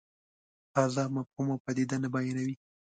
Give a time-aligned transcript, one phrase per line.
[0.73, 2.55] تازه مفهوم او پدیده نه بیانوي.